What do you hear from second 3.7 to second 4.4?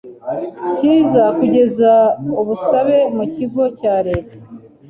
cya Leta